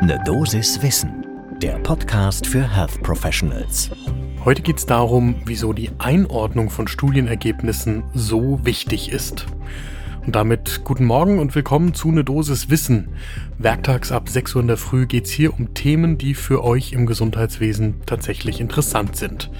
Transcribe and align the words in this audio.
Ne 0.00 0.16
Dosis 0.24 0.80
Wissen, 0.80 1.26
der 1.60 1.76
Podcast 1.80 2.46
für 2.46 2.62
Health 2.62 3.02
Professionals. 3.02 3.90
Heute 4.44 4.62
geht 4.62 4.78
es 4.78 4.86
darum, 4.86 5.42
wieso 5.44 5.72
die 5.72 5.90
Einordnung 5.98 6.70
von 6.70 6.86
Studienergebnissen 6.86 8.04
so 8.14 8.64
wichtig 8.64 9.10
ist. 9.10 9.46
Und 10.24 10.36
damit 10.36 10.82
guten 10.84 11.04
Morgen 11.04 11.40
und 11.40 11.56
willkommen 11.56 11.94
zu 11.94 12.12
Ne 12.12 12.22
Dosis 12.22 12.70
Wissen. 12.70 13.08
Werktags 13.58 14.12
ab 14.12 14.28
6 14.28 14.54
Uhr 14.54 14.62
in 14.62 14.68
der 14.68 14.76
Früh 14.76 15.06
geht 15.06 15.24
es 15.24 15.32
hier 15.32 15.52
um 15.52 15.74
Themen, 15.74 16.16
die 16.16 16.34
für 16.34 16.62
euch 16.62 16.92
im 16.92 17.04
Gesundheitswesen 17.04 18.02
tatsächlich 18.06 18.60
interessant 18.60 19.16
sind. 19.16 19.50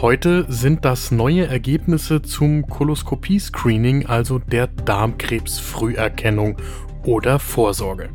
Heute 0.00 0.46
sind 0.48 0.84
das 0.84 1.12
neue 1.12 1.46
Ergebnisse 1.46 2.22
zum 2.22 2.66
Koloskopie-Screening, 2.66 4.06
also 4.06 4.40
der 4.40 4.66
Darmkrebsfrüherkennung 4.66 6.56
oder 7.04 7.38
Vorsorge. 7.38 8.10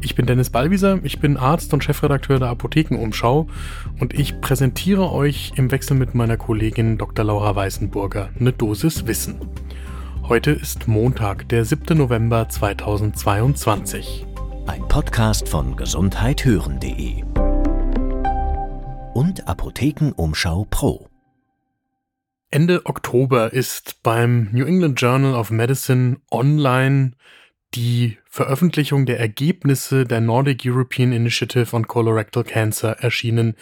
Ich 0.00 0.14
bin 0.14 0.26
Dennis 0.26 0.50
Ballwieser, 0.50 1.00
ich 1.02 1.18
bin 1.18 1.36
Arzt 1.36 1.74
und 1.74 1.82
Chefredakteur 1.82 2.38
der 2.38 2.48
Apothekenumschau 2.48 3.48
und 3.98 4.14
ich 4.14 4.40
präsentiere 4.40 5.10
euch 5.10 5.52
im 5.56 5.72
Wechsel 5.72 5.96
mit 5.96 6.14
meiner 6.14 6.36
Kollegin 6.36 6.98
Dr. 6.98 7.24
Laura 7.24 7.56
Weißenburger 7.56 8.30
eine 8.38 8.52
Dosis 8.52 9.06
Wissen. 9.06 9.40
Heute 10.22 10.52
ist 10.52 10.86
Montag, 10.86 11.48
der 11.48 11.64
7. 11.64 11.98
November 11.98 12.48
2022. 12.48 14.24
Ein 14.66 14.86
Podcast 14.86 15.48
von 15.48 15.74
gesundheithören.de 15.74 17.24
und 19.14 19.48
Apothekenumschau 19.48 20.66
Pro. 20.70 21.08
Ende 22.50 22.86
Oktober 22.86 23.52
ist 23.52 24.00
beim 24.04 24.48
New 24.52 24.64
England 24.64 25.00
Journal 25.00 25.34
of 25.34 25.50
Medicine 25.50 26.18
online 26.30 27.12
die 27.74 28.18
Veröffentlichung 28.24 29.06
der 29.06 29.20
Ergebnisse 29.20 30.04
der 30.04 30.20
Nordic 30.20 30.62
European 30.64 31.12
Initiative 31.12 31.76
on 31.76 31.86
Colorectal 31.86 32.44
Cancer 32.44 32.96
erschienen, 33.00 33.54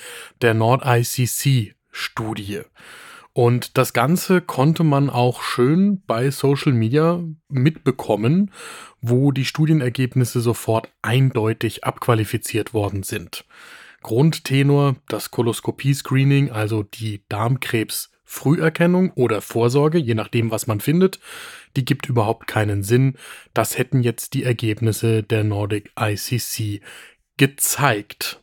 der 0.43 0.55
Nord-ICC-Studie. 0.55 2.61
Und 3.33 3.77
das 3.77 3.93
Ganze 3.93 4.41
konnte 4.41 4.83
man 4.83 5.11
auch 5.11 5.43
schön 5.43 6.03
bei 6.07 6.31
Social 6.31 6.73
Media 6.73 7.23
mitbekommen, 7.51 8.51
wo 9.03 9.31
die 9.31 9.45
Studienergebnisse 9.45 10.41
sofort 10.41 10.89
eindeutig 11.03 11.85
abqualifiziert 11.85 12.73
worden 12.73 13.03
sind. 13.03 13.45
Grundtenor 14.03 14.97
das 15.09 15.31
Koloskopie-Screening, 15.33 16.51
also 16.51 16.83
die 16.83 17.25
Darmkrebs-Früherkennung 18.27 19.13
oder 19.13 19.41
Vorsorge, 19.41 19.99
je 19.99 20.15
nachdem, 20.15 20.51
was 20.51 20.67
man 20.67 20.81
findet, 20.81 21.21
die 21.77 21.85
gibt 21.85 22.09
überhaupt 22.09 22.47
keinen 22.47 22.83
Sinn. 22.83 23.15
Das 23.55 23.79
hätten 23.79 24.03
jetzt 24.03 24.35
die 24.35 24.45
Ergebnisse 24.45 25.23
der 25.23 25.45
Nordic 25.45 25.91
ICC 25.99 26.81
gezeigt. 27.37 28.43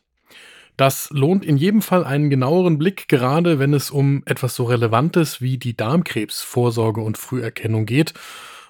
Das 0.76 1.08
lohnt 1.10 1.44
in 1.44 1.56
jedem 1.56 1.82
Fall 1.82 2.04
einen 2.04 2.30
genaueren 2.30 2.78
Blick, 2.78 3.06
gerade 3.08 3.58
wenn 3.60 3.74
es 3.74 3.90
um 3.90 4.22
etwas 4.26 4.56
so 4.56 4.64
Relevantes 4.64 5.40
wie 5.40 5.56
die 5.56 5.76
Darmkrebsvorsorge 5.76 7.00
und 7.00 7.16
Früherkennung 7.16 7.86
geht. 7.86 8.12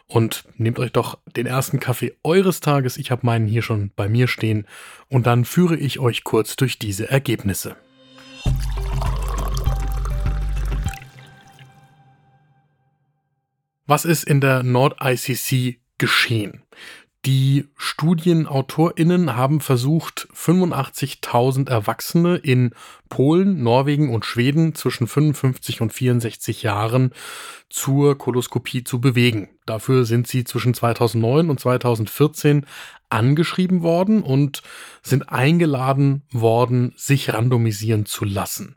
Und 0.07 0.45
nehmt 0.59 0.79
euch 0.79 0.93
doch 0.93 1.19
den 1.35 1.47
ersten 1.47 1.81
Kaffee 1.81 2.13
eures 2.23 2.61
Tages, 2.61 2.99
ich 2.99 3.11
habe 3.11 3.25
meinen 3.25 3.47
hier 3.47 3.63
schon 3.63 3.91
bei 3.97 4.07
mir 4.07 4.29
stehen, 4.29 4.67
und 5.09 5.27
dann 5.27 5.47
führe 5.47 5.77
ich 5.77 5.99
euch 5.99 6.25
kurz 6.25 6.57
durch 6.57 6.79
diese 6.79 7.09
Ergebnisse. 7.09 7.75
Was 13.87 14.07
ist 14.07 14.25
in 14.25 14.41
der 14.41 14.63
Nord-ICC 14.63 15.79
geschehen? 15.99 16.63
Die 17.27 17.69
StudienautorInnen 17.77 19.37
haben 19.37 19.61
versucht, 19.61 20.27
85.000 20.35 21.69
Erwachsene 21.69 22.37
in 22.37 22.71
Polen, 23.11 23.63
Norwegen 23.63 24.15
und 24.15 24.25
Schweden 24.25 24.75
zwischen 24.75 25.07
55 25.07 25.83
und 25.83 25.93
64 25.93 26.63
Jahren 26.63 27.13
zur 27.69 28.17
Koloskopie 28.17 28.85
zu 28.85 29.03
bewegen. 29.03 29.51
Dafür 29.67 30.07
sind 30.07 30.29
sie 30.29 30.45
zwischen 30.45 30.73
2009 30.73 31.51
und 31.51 31.61
2014 31.61 32.65
angeschrieben 33.11 33.83
worden 33.83 34.23
und 34.23 34.63
sind 35.03 35.31
eingeladen 35.31 36.23
worden, 36.31 36.95
sich 36.97 37.35
randomisieren 37.35 38.07
zu 38.07 38.25
lassen. 38.25 38.77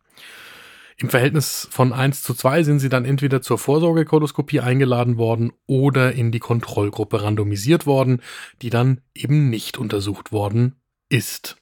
Im 0.99 1.09
Verhältnis 1.09 1.67
von 1.69 1.93
1 1.93 2.23
zu 2.23 2.33
2 2.33 2.63
sind 2.63 2.79
sie 2.79 2.89
dann 2.89 3.05
entweder 3.05 3.43
zur 3.43 3.59
Vorsorgekoloskopie 3.59 4.61
eingeladen 4.61 5.17
worden 5.17 5.53
oder 5.67 6.13
in 6.13 6.31
die 6.31 6.39
Kontrollgruppe 6.39 7.21
randomisiert 7.21 7.85
worden, 7.85 8.21
die 8.63 8.71
dann 8.71 9.01
eben 9.13 9.51
nicht 9.51 9.77
untersucht 9.77 10.31
worden 10.31 10.75
ist. 11.07 11.57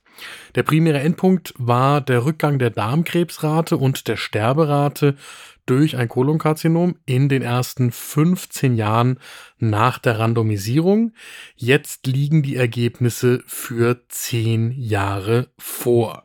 Der 0.55 0.63
primäre 0.63 0.99
Endpunkt 0.99 1.53
war 1.57 1.99
der 1.99 2.23
Rückgang 2.23 2.59
der 2.59 2.69
Darmkrebsrate 2.69 3.75
und 3.75 4.07
der 4.07 4.15
Sterberate 4.15 5.17
durch 5.65 5.97
ein 5.97 6.07
Kolonkarzinom 6.07 6.95
in 7.05 7.27
den 7.27 7.41
ersten 7.41 7.91
15 7.91 8.75
Jahren 8.77 9.19
nach 9.57 9.99
der 9.99 10.17
Randomisierung. 10.17 11.11
Jetzt 11.57 12.07
liegen 12.07 12.41
die 12.41 12.55
Ergebnisse 12.55 13.43
für 13.47 14.07
10 14.07 14.71
Jahre 14.71 15.49
vor. 15.57 16.23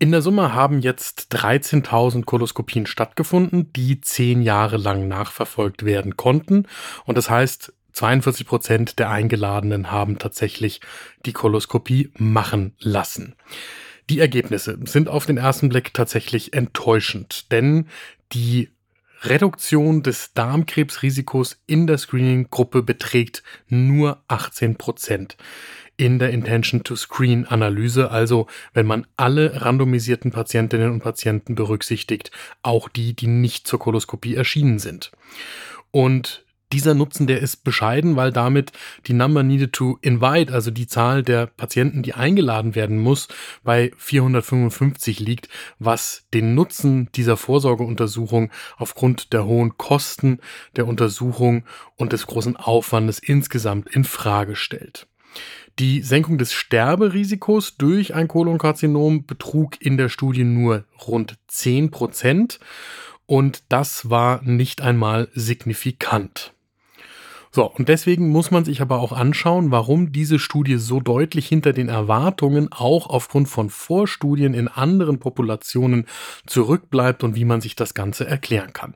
In 0.00 0.12
der 0.12 0.22
Summe 0.22 0.54
haben 0.54 0.80
jetzt 0.80 1.28
13.000 1.32 2.24
Koloskopien 2.24 2.86
stattgefunden, 2.86 3.72
die 3.72 4.00
zehn 4.00 4.42
Jahre 4.42 4.76
lang 4.76 5.08
nachverfolgt 5.08 5.84
werden 5.84 6.16
konnten. 6.16 6.66
Und 7.04 7.18
das 7.18 7.28
heißt, 7.28 7.72
42 7.94 8.46
Prozent 8.46 8.98
der 9.00 9.10
Eingeladenen 9.10 9.90
haben 9.90 10.20
tatsächlich 10.20 10.80
die 11.26 11.32
Koloskopie 11.32 12.12
machen 12.16 12.74
lassen. 12.78 13.34
Die 14.08 14.20
Ergebnisse 14.20 14.78
sind 14.84 15.08
auf 15.08 15.26
den 15.26 15.36
ersten 15.36 15.68
Blick 15.68 15.92
tatsächlich 15.92 16.52
enttäuschend, 16.52 17.50
denn 17.50 17.88
die 18.32 18.70
Reduktion 19.22 20.04
des 20.04 20.32
Darmkrebsrisikos 20.32 21.60
in 21.66 21.88
der 21.88 21.98
Screening-Gruppe 21.98 22.84
beträgt 22.84 23.42
nur 23.66 24.22
18 24.28 24.76
Prozent 24.76 25.36
in 25.98 26.18
der 26.18 26.30
Intention 26.30 26.84
to 26.84 26.96
Screen 26.96 27.44
Analyse, 27.44 28.10
also 28.10 28.46
wenn 28.72 28.86
man 28.86 29.06
alle 29.18 29.60
randomisierten 29.60 30.30
Patientinnen 30.30 30.90
und 30.92 31.02
Patienten 31.02 31.54
berücksichtigt, 31.54 32.30
auch 32.62 32.88
die, 32.88 33.14
die 33.14 33.26
nicht 33.26 33.66
zur 33.66 33.80
Koloskopie 33.80 34.36
erschienen 34.36 34.78
sind. 34.78 35.10
Und 35.90 36.46
dieser 36.72 36.94
Nutzen, 36.94 37.26
der 37.26 37.40
ist 37.40 37.64
bescheiden, 37.64 38.16
weil 38.16 38.30
damit 38.30 38.72
die 39.06 39.14
Number 39.14 39.42
needed 39.42 39.72
to 39.72 39.98
invite, 40.02 40.52
also 40.52 40.70
die 40.70 40.86
Zahl 40.86 41.22
der 41.22 41.46
Patienten, 41.46 42.02
die 42.02 42.14
eingeladen 42.14 42.74
werden 42.74 42.98
muss, 42.98 43.28
bei 43.64 43.90
455 43.96 45.18
liegt, 45.18 45.48
was 45.78 46.26
den 46.34 46.54
Nutzen 46.54 47.08
dieser 47.14 47.36
Vorsorgeuntersuchung 47.36 48.50
aufgrund 48.76 49.32
der 49.32 49.46
hohen 49.46 49.78
Kosten 49.78 50.40
der 50.76 50.86
Untersuchung 50.86 51.64
und 51.96 52.12
des 52.12 52.26
großen 52.26 52.56
Aufwandes 52.56 53.18
insgesamt 53.18 53.88
in 53.88 54.04
Frage 54.04 54.54
stellt. 54.54 55.08
Die 55.78 56.02
Senkung 56.02 56.38
des 56.38 56.52
Sterberisikos 56.52 57.76
durch 57.76 58.12
ein 58.12 58.26
Kolonkarzinom 58.26 59.26
betrug 59.26 59.80
in 59.80 59.96
der 59.96 60.08
Studie 60.08 60.42
nur 60.42 60.84
rund 61.06 61.38
10 61.46 61.92
Prozent 61.92 62.58
und 63.26 63.62
das 63.68 64.10
war 64.10 64.42
nicht 64.42 64.80
einmal 64.80 65.28
signifikant. 65.34 66.52
So, 67.50 67.64
und 67.64 67.88
deswegen 67.88 68.28
muss 68.28 68.50
man 68.50 68.64
sich 68.64 68.82
aber 68.82 68.98
auch 69.00 69.12
anschauen, 69.12 69.70
warum 69.70 70.12
diese 70.12 70.38
Studie 70.38 70.76
so 70.76 71.00
deutlich 71.00 71.48
hinter 71.48 71.72
den 71.72 71.88
Erwartungen 71.88 72.68
auch 72.70 73.08
aufgrund 73.08 73.48
von 73.48 73.70
Vorstudien 73.70 74.54
in 74.54 74.68
anderen 74.68 75.18
Populationen 75.18 76.06
zurückbleibt 76.46 77.24
und 77.24 77.36
wie 77.36 77.44
man 77.44 77.60
sich 77.60 77.74
das 77.74 77.94
Ganze 77.94 78.26
erklären 78.26 78.72
kann. 78.72 78.94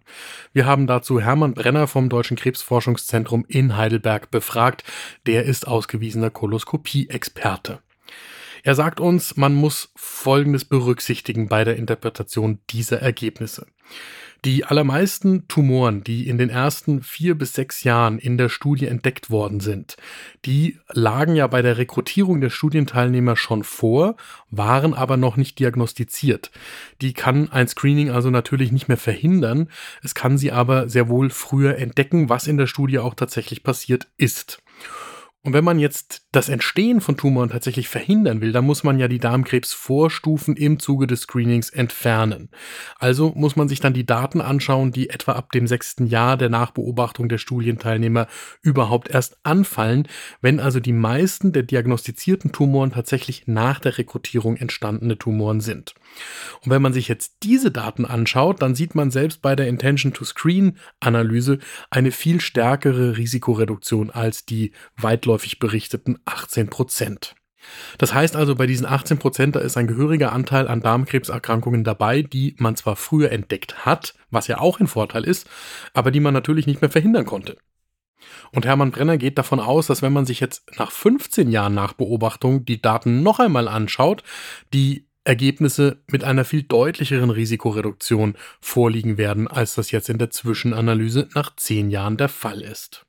Wir 0.53 0.67
haben 0.67 0.87
dazu 0.87 1.21
Hermann 1.21 1.55
Brenner 1.55 1.87
vom 1.87 2.09
Deutschen 2.09 2.37
Krebsforschungszentrum 2.37 3.45
in 3.49 3.77
Heidelberg 3.77 4.31
befragt. 4.31 4.85
Der 5.27 5.45
ist 5.45 5.67
ausgewiesener 5.67 6.31
Koloskopie-Experte. 6.31 7.79
Er 8.63 8.75
sagt 8.77 9.01
uns, 9.01 9.37
man 9.37 9.55
muss 9.55 9.91
Folgendes 9.97 10.65
berücksichtigen 10.65 11.49
bei 11.49 11.65
der 11.65 11.77
Interpretation 11.77 12.61
dieser 12.71 13.01
Ergebnisse. 13.03 13.67
Die 14.45 14.65
allermeisten 14.65 15.47
Tumoren, 15.47 16.03
die 16.03 16.27
in 16.29 16.37
den 16.37 16.51
ersten 16.51 17.03
vier 17.03 17.37
bis 17.37 17.53
sechs 17.53 17.85
Jahren 17.85 18.19
in 18.19 18.39
der 18.39 18.49
Studie 18.49 18.87
entdeckt 18.87 19.31
worden 19.31 19.61
sind, 19.61 19.97
die 20.45 20.81
lagen 20.89 21.37
ja 21.37 21.47
bei 21.47 21.63
der 21.63 21.79
Rekrutierung 21.79 22.41
der 22.41 22.51
Studienteilnehmer 22.51 23.37
schon 23.37 23.63
vor, 23.63 24.17
waren 24.51 24.95
aber 24.95 25.17
noch 25.17 25.37
nicht 25.37 25.61
diagnostiziert. 25.61 26.51
Die 27.01 27.13
kann 27.13 27.53
ein 27.53 27.69
Screening 27.69 28.11
also 28.11 28.31
natürlich 28.31 28.73
nicht 28.73 28.89
mehr 28.89 28.97
verhindern, 28.97 29.69
es 30.03 30.13
kann 30.13 30.39
sie 30.39 30.51
aber 30.51 30.89
sehr 30.89 31.09
wohl 31.09 31.31
früher 31.31 31.79
entdecken, 31.79 32.29
was 32.29 32.49
in 32.49 32.57
der 32.57 32.67
Studie 32.67 32.99
auch 32.99 33.15
tatsächlich 33.15 33.63
passiert 33.63 34.09
ist. 34.19 34.61
Und 35.45 35.55
wenn 35.55 35.65
man 35.65 35.81
jetzt 35.81 36.23
das 36.31 36.49
Entstehen 36.49 37.01
von 37.01 37.17
Tumoren 37.17 37.51
tatsächlich 37.51 37.89
verhindern 37.89 38.41
will, 38.41 38.53
dann 38.53 38.65
muss 38.65 38.85
man 38.85 39.01
ja 39.01 39.09
die 39.09 39.19
Darmkrebsvorstufen 39.19 40.57
im 40.57 40.79
Zuge 40.79 41.09
des 41.09 41.23
Screenings 41.23 41.69
entfernen. 41.69 42.49
Also 43.01 43.33
muss 43.35 43.57
man 43.57 43.67
sich 43.69 43.81
dann 43.81 43.93
die 43.93 44.07
Daten 44.07 44.41
anschauen, 44.41 44.93
die 44.93 45.11
etwa 45.11 45.33
ab 45.33 45.51
dem 45.51 45.67
sechsten 45.67 46.07
Jahr 46.07 46.37
der 46.37 46.49
Nachbeobachtung 46.49 47.29
der 47.29 47.39
Studienteilnehmer 47.39 48.29
überhaupt 48.63 49.11
erst 49.11 49.37
anfallen, 49.43 50.07
wenn 50.41 50.61
also 50.61 50.79
die 50.79 50.93
meisten 50.93 51.53
der 51.53 51.65
diagnostizierten 51.65 52.53
Tumoren 52.53 52.93
tatsächlich 52.93 53.49
nach 53.49 53.81
der 53.81 53.99
Rekrutierung 53.99 54.57
entstandene 54.57 55.19
Tumoren 55.19 55.61
sind. 55.61 55.95
Und 56.65 56.71
wenn 56.71 56.83
man 56.83 56.93
sich 56.93 57.09
jetzt 57.09 57.39
diese 57.43 57.73
Daten 57.73 58.05
anschaut, 58.05 58.63
dann 58.63 58.77
sieht 58.77 58.95
man 58.95 59.11
selbst 59.11 59.43
bei 59.43 59.57
der 59.57 59.67
Intention-to-Screen-Analyse 59.67 61.59
eine 61.91 62.13
viel 62.13 62.41
stärkere 62.41 63.17
Risikoreduktion 63.17 64.11
als 64.11 64.47
die 64.47 64.71
weitläufig 64.97 65.32
berichteten 65.59 66.19
18 66.25 66.69
Prozent. 66.69 67.35
Das 67.99 68.13
heißt 68.13 68.37
also, 68.37 68.55
bei 68.55 68.67
diesen 68.67 68.87
18 68.87 69.19
Prozent, 69.19 69.57
da 69.57 69.61
ist 69.61 69.77
ein 69.77 69.87
gehöriger 69.87 70.33
Anteil 70.33 70.69
an 70.69 70.81
Darmkrebserkrankungen 70.81 71.85
dabei, 71.85 72.23
die 72.23 72.57
man 72.59 72.77
zwar 72.77 72.97
früher 72.97 73.31
entdeckt 73.31 73.87
hat, 73.87 74.15
was 74.31 74.49
ja 74.49 74.59
auch 74.59 74.81
ein 74.81 74.89
Vorteil 74.89 75.25
ist, 75.25 75.49
aber 75.95 76.11
die 76.11 76.21
man 76.21 76.35
natürlich 76.35 76.67
nicht 76.67 76.81
mehr 76.81 76.91
verhindern 76.91 77.27
konnte. 77.27 77.57
Und 78.51 78.67
Hermann 78.67 78.91
Brenner 78.91 79.19
geht 79.19 79.39
davon 79.39 79.61
aus, 79.61 79.87
dass 79.87 80.03
wenn 80.03 80.13
man 80.13 80.27
sich 80.27 80.41
jetzt 80.41 80.79
nach 80.79 80.91
15 80.91 81.51
Jahren 81.51 81.75
Nachbeobachtung 81.75 82.65
die 82.65 82.83
Daten 82.83 83.23
noch 83.23 83.39
einmal 83.39 83.69
anschaut, 83.69 84.23
die 84.73 85.07
Ergebnisse 85.25 86.03
mit 86.09 86.25
einer 86.25 86.45
viel 86.45 86.65
deutlicheren 86.65 87.31
Risikoreduktion 87.31 88.35
vorliegen 88.61 89.19
werden, 89.19 89.47
als 89.47 89.77
das 89.77 89.91
jetzt 89.93 90.09
in 90.09 90.19
der 90.19 90.31
Zwischenanalyse 90.31 91.29
nach 91.35 91.55
10 91.55 91.91
Jahren 91.91 92.17
der 92.17 92.29
Fall 92.29 92.61
ist. 92.61 93.07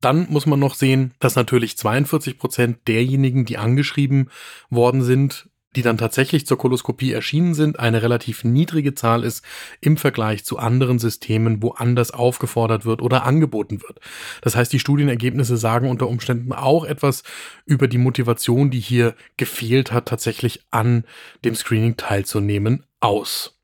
Dann 0.00 0.26
muss 0.30 0.46
man 0.46 0.58
noch 0.58 0.74
sehen, 0.74 1.12
dass 1.18 1.36
natürlich 1.36 1.76
42 1.76 2.38
Prozent 2.38 2.88
derjenigen, 2.88 3.44
die 3.44 3.58
angeschrieben 3.58 4.30
worden 4.70 5.02
sind, 5.02 5.50
die 5.76 5.82
dann 5.82 5.98
tatsächlich 5.98 6.46
zur 6.46 6.58
Koloskopie 6.58 7.12
erschienen 7.12 7.54
sind, 7.54 7.78
eine 7.78 8.02
relativ 8.02 8.42
niedrige 8.42 8.94
Zahl 8.94 9.22
ist 9.22 9.44
im 9.80 9.96
Vergleich 9.96 10.44
zu 10.44 10.58
anderen 10.58 10.98
Systemen, 10.98 11.62
wo 11.62 11.70
anders 11.70 12.10
aufgefordert 12.10 12.84
wird 12.84 13.02
oder 13.02 13.24
angeboten 13.24 13.80
wird. 13.82 14.00
Das 14.42 14.56
heißt, 14.56 14.72
die 14.72 14.80
Studienergebnisse 14.80 15.56
sagen 15.56 15.88
unter 15.88 16.08
Umständen 16.08 16.52
auch 16.52 16.84
etwas 16.84 17.22
über 17.66 17.86
die 17.86 17.98
Motivation, 17.98 18.70
die 18.70 18.80
hier 18.80 19.14
gefehlt 19.36 19.92
hat, 19.92 20.06
tatsächlich 20.06 20.64
an 20.70 21.04
dem 21.44 21.54
Screening 21.54 21.96
teilzunehmen, 21.96 22.84
aus. 22.98 23.60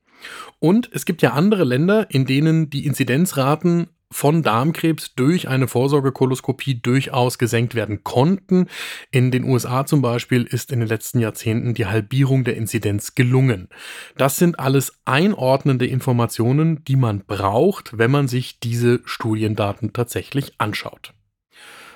Und 0.59 0.89
es 0.93 1.05
gibt 1.05 1.21
ja 1.21 1.33
andere 1.33 1.63
Länder, 1.63 2.09
in 2.09 2.25
denen 2.25 2.69
die 2.69 2.85
Inzidenzraten 2.85 3.87
von 4.11 4.41
Darmkrebs 4.41 5.15
durch 5.15 5.47
eine 5.47 5.67
Vorsorgekoloskopie 5.67 6.81
durchaus 6.81 7.37
gesenkt 7.37 7.75
werden 7.75 8.03
konnten. 8.03 8.67
In 9.11 9.31
den 9.31 9.43
USA 9.43 9.85
zum 9.85 10.01
Beispiel 10.01 10.43
ist 10.43 10.71
in 10.71 10.79
den 10.79 10.87
letzten 10.87 11.19
Jahrzehnten 11.19 11.73
die 11.73 11.85
Halbierung 11.85 12.43
der 12.43 12.55
Inzidenz 12.55 13.15
gelungen. 13.15 13.69
Das 14.15 14.37
sind 14.37 14.59
alles 14.59 14.99
einordnende 15.05 15.85
Informationen, 15.85 16.83
die 16.85 16.95
man 16.95 17.25
braucht, 17.25 17.97
wenn 17.97 18.11
man 18.11 18.27
sich 18.27 18.59
diese 18.59 19.01
Studiendaten 19.05 19.93
tatsächlich 19.93 20.53
anschaut. 20.57 21.13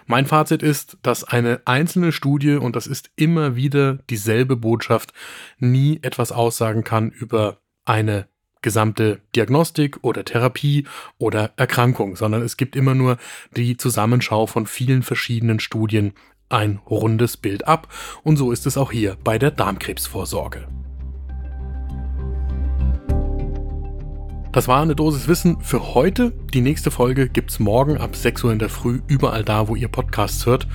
Mein 0.08 0.26
Fazit 0.26 0.64
ist, 0.64 0.98
dass 1.04 1.24
eine 1.24 1.62
einzelne 1.66 2.12
Studie, 2.12 2.56
und 2.56 2.76
das 2.76 2.88
ist 2.88 3.12
immer 3.16 3.56
wieder 3.56 4.00
dieselbe 4.10 4.58
Botschaft, 4.58 5.14
nie 5.58 6.00
etwas 6.02 6.32
aussagen 6.32 6.84
kann 6.84 7.12
über 7.12 7.62
eine 7.86 8.28
gesamte 8.62 9.22
Diagnostik 9.36 10.00
oder 10.02 10.26
Therapie 10.26 10.86
oder 11.18 11.52
Erkrankung, 11.58 12.16
sondern 12.16 12.42
es 12.42 12.58
gibt 12.58 12.76
immer 12.76 12.96
nur 12.96 13.18
die 13.56 13.78
Zusammenschau 13.78 14.48
von 14.48 14.68
vielen 14.68 15.04
verschiedenen 15.04 15.60
Studien 15.60 16.14
ein 16.50 16.80
rundes 16.90 17.38
Bild 17.38 17.68
ab 17.68 17.88
und 18.24 18.38
so 18.38 18.52
ist 18.52 18.66
es 18.66 18.78
auch 18.78 18.92
hier 18.92 19.18
bei 19.24 19.40
der 19.40 19.52
Darmkrebsvorsorge. 19.52 20.68
Das 24.52 24.68
war 24.68 24.82
eine 24.82 24.96
Dosis 24.96 25.30
Wissen 25.30 25.62
für 25.62 25.94
heute. 25.96 26.34
Die 26.54 26.60
nächste 26.60 26.92
Folge 26.92 27.30
gibt's 27.30 27.60
morgen 27.60 27.98
ab 27.98 28.18
6 28.18 28.44
Uhr 28.44 28.52
in 28.52 28.60
der 28.60 28.68
Früh 28.68 29.00
überall 29.08 29.46
da, 29.46 29.70
wo 29.70 29.78
ihr 29.78 29.88
Podcasts 29.88 30.46
hört. 30.46 30.68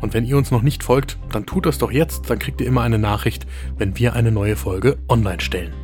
Und 0.00 0.14
wenn 0.14 0.24
ihr 0.24 0.36
uns 0.36 0.52
noch 0.52 0.62
nicht 0.62 0.84
folgt, 0.84 1.18
dann 1.32 1.44
tut 1.44 1.66
das 1.66 1.78
doch 1.78 1.90
jetzt, 1.90 2.30
dann 2.30 2.38
kriegt 2.38 2.60
ihr 2.60 2.68
immer 2.68 2.82
eine 2.82 2.98
Nachricht, 2.98 3.44
wenn 3.76 3.98
wir 3.98 4.12
eine 4.12 4.30
neue 4.30 4.54
Folge 4.54 4.98
online 5.08 5.40
stellen. 5.40 5.83